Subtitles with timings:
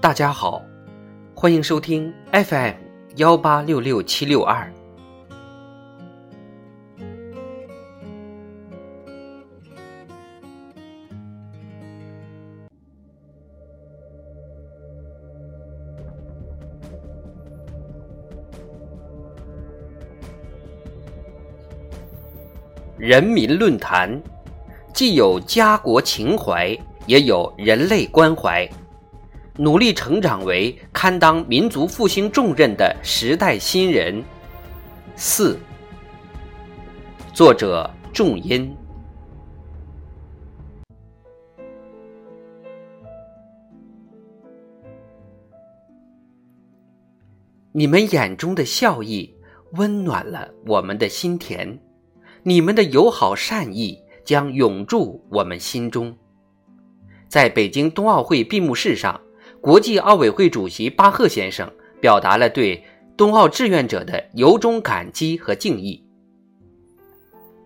[0.00, 0.62] 大家好，
[1.34, 2.74] 欢迎收听 FM
[3.16, 4.72] 幺八六六七六二。
[22.96, 24.22] 人民论坛，
[24.94, 28.68] 既有家国情怀，也有人类关怀，
[29.60, 34.22] 努力成长为堪当民族复兴重任的时代新人。
[35.16, 35.58] 四，
[37.34, 38.72] 作者仲音。
[47.72, 49.34] 你们眼中的笑意，
[49.72, 51.76] 温暖了我们的心田。
[52.44, 56.16] 你们的友好善意将永驻我们心中。
[57.26, 59.20] 在北京冬奥会闭幕式上，
[59.60, 61.70] 国际奥委会主席巴赫先生
[62.00, 62.82] 表达了对
[63.16, 66.02] 冬奥志愿者的由衷感激和敬意。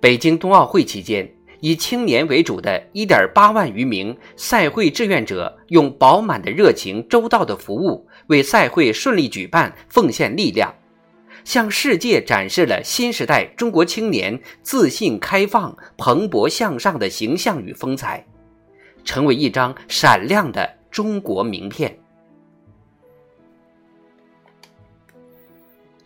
[0.01, 10.75] 北京冬奥会期间，以青年为主的1.8万余名赛会志愿者，用饱满的热情、周到的服务，为赛会顺利举办奉献力量。
[11.45, 18.25] 向世界展示了新时代中国青年自信、开放、蓬勃向上的形象与风采，
[19.05, 21.99] 成为一张闪亮的中国名片。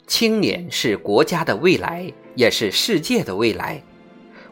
[0.06, 3.82] 青年是国家的未来，也是世界的未来。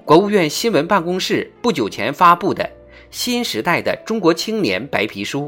[0.05, 2.65] 国务院新闻办公室不久前发布的
[3.13, 5.43] 《新时代的中国青年白皮书》。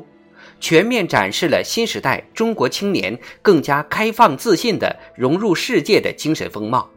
[0.58, 6.88] 全面展示了新时代中国青年更加开放自信的融入世界的精神风貌。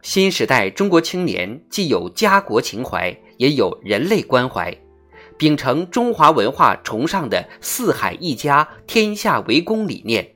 [0.00, 4.74] 新时代中国青年既有家国情怀，也有人类关怀，
[5.36, 10.34] 秉承中华文化崇尚的“四海一家，天下为公”理念，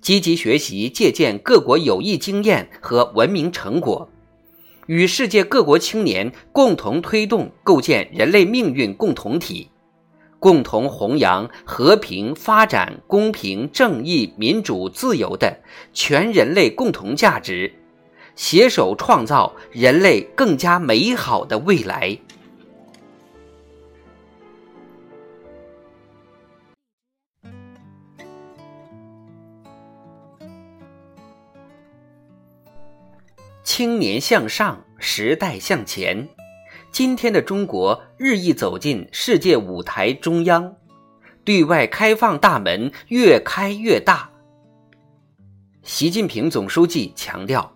[0.00, 4.08] 积极学习借鉴各国有益经验和文明成果，
[4.86, 9.70] 与世界各国青年共同推动构建人类命运共同体。
[10.40, 15.58] 共同弘扬和平、发展、公平、正义、民主、自由的
[15.92, 17.74] 全人类共同价值，
[18.36, 22.16] 携手创造人类更加美好的未来。
[33.78, 36.28] 青年向上，时代向前。
[36.90, 40.74] 今天的中国日益走进世界舞台中央，
[41.44, 44.32] 对外开放大门越开越大。
[45.84, 47.72] 习近平总书记强调，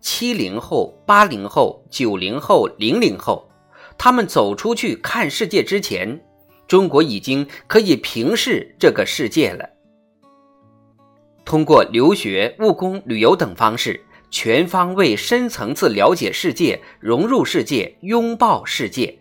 [0.00, 3.48] 七零后、八零后、九零后、零零后，
[3.96, 6.20] 他们走出去看世界之前，
[6.66, 9.70] 中国已经可以平视这个世界了。
[11.44, 14.04] 通过留学、务工、旅游等方式。
[14.34, 19.16] 全方位、深层次了解世界，融入世界，拥抱世界，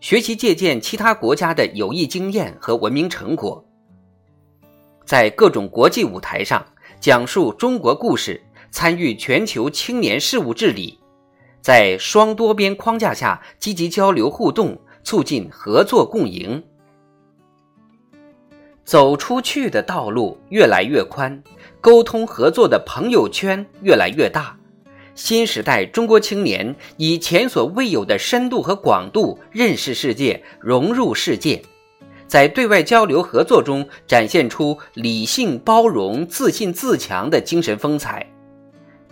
[0.00, 3.64] 学习借鉴其他国家的有益经验和文明成果，
[5.06, 6.66] 在各种国际舞台上
[6.98, 10.98] 讲述中国故事，参与全球青年事务治理，
[11.60, 16.60] 在双多边框架下积极交流互动，促进合作共赢。
[18.90, 21.40] 走出去的道路越来越宽，
[21.80, 24.58] 沟通合作的朋友圈越来越大。
[25.14, 31.62] 新时代中国青年以前所未有的深度和广度认识世界，融入世界，
[32.26, 38.26] 在对外交流合作中展现出理性、包容、自信、自强的精神风采，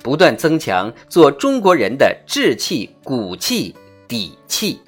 [0.03, 3.77] 不断增强做中国人的志气、骨气、
[4.09, 4.81] 底气。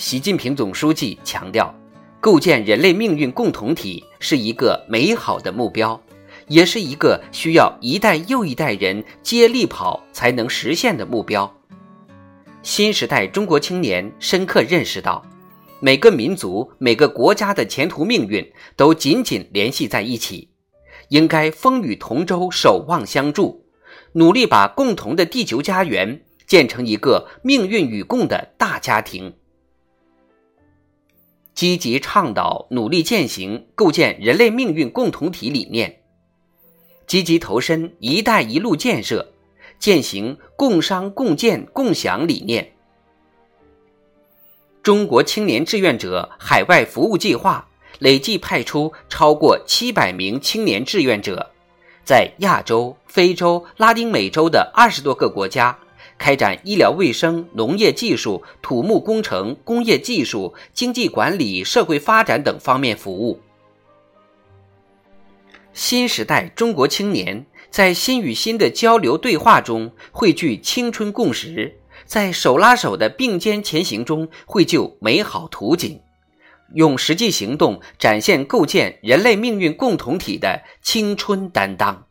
[0.00, 1.74] 习近平总书记强调，
[2.20, 6.00] 构建人类命运共同体是一个美好的目标，
[6.48, 11.54] 也是一个需要一代又一代人接力跑才能实现的目标。
[12.62, 15.22] 新时代中国青年深刻认识到，
[15.80, 18.42] 每个民族、每个国家的前途命运
[18.76, 20.48] 都紧紧联系在一起，
[21.10, 23.66] 应该风雨同舟、守望相助，
[24.14, 29.34] 努力把共同的地球家园建成一个命运与共的大家庭。
[31.60, 36.00] 积极倡导、努力践行构建人类命运共同体理念，
[37.06, 39.34] 积极投身“一带一路”建设，
[39.78, 42.72] 践行共商共建共享理念。
[44.82, 47.68] 中国青年志愿者海外服务计划
[47.98, 51.50] 累计派出超过七百名青年志愿者，
[52.02, 55.78] 在亚洲、非洲、拉丁美洲的二十多个国家
[56.20, 63.40] 开展医疗卫生、农业技术、土木工程、工业技术、经济管理、社会发展等方面服务。
[65.72, 75.98] 新时代中国青年在心与心的交流对话中汇聚青春共识，在手拉手的并肩前行中绘就美好图景，
[76.74, 82.04] 用实际行动展现构建人类命运共同体的青春担当。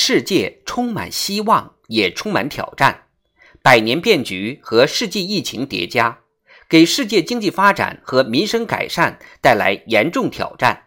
[0.00, 3.08] 世界充满希望，也充满挑战。
[3.62, 6.20] 百年变局和世纪疫情叠加，
[6.68, 10.84] 给世界经济发展和民生改善带来严重挑战。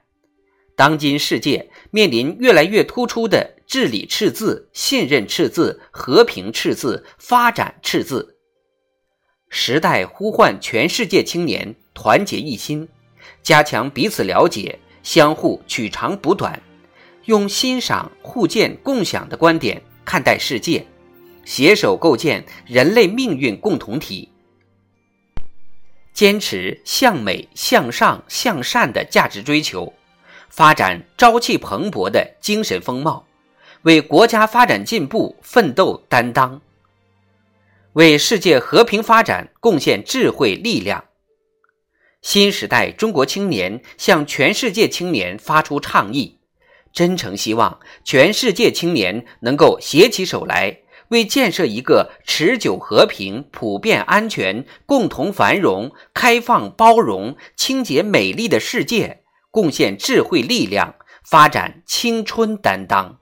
[0.77, 8.37] 当今世界面临越来越突出的治理赤字、信任赤字、和平赤字、发展赤字。
[9.49, 12.87] 时代呼唤全世界青年团结一心，
[13.43, 16.63] 加强彼此了解，相互取长补短，
[17.31, 20.85] 用欣赏、互鉴、共享的观点看待世界。
[21.45, 24.29] 携手构建人类命运共同体，
[26.11, 29.93] 坚持向美、向上、向善的价值追求，
[30.49, 33.25] 发展朝气蓬勃的精神风貌，
[33.83, 36.61] 为国家发展进步奋斗担当，
[37.93, 41.05] 为世界和平发展贡献智慧力量。
[42.21, 46.37] 新时代中国青年向全世界青年发出倡议，
[46.93, 50.79] 真诚希望全世界青年能够携起手来。
[51.09, 60.95] 为建设一个持久和平、普遍安全、共同繁荣、开放包容、清洁美丽的世界贡献智慧力量，
[61.25, 63.20] 发展青春担当。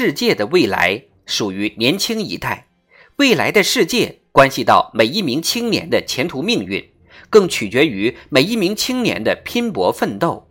[0.00, 2.68] 世界的未来属于年轻一代，
[3.16, 4.20] 未来的世界。
[4.30, 6.88] 关系到每一名青年的前途命运，
[7.28, 10.46] 更取决于每一名青年的拼搏奋斗。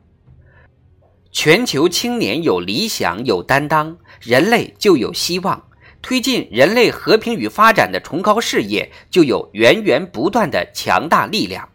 [1.32, 5.70] 全球青年有理想、有担当，人类就有希望；
[6.02, 11.70] 推进人类和平与发展的崇高事业，就有源源不断的强大力量。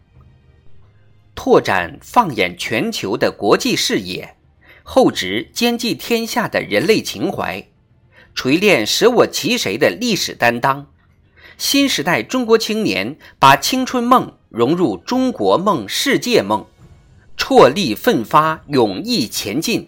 [1.33, 4.35] 拓展放眼全球的国际视野，
[4.83, 7.65] 厚植兼济天下的人类情怀，
[8.35, 10.87] 锤炼舍我其谁的历史担当。
[11.57, 16.65] 新时代中国青年把青春梦融入中国梦、世界梦，
[17.37, 19.87] 踔厉奋发、勇毅前进，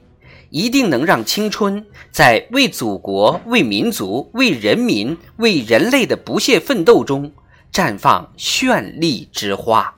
[0.49, 7.33] 一定能让青春在为祖国、为民族、为人民、为人类的不懈奋斗中
[7.73, 9.95] 绽放绚丽之花。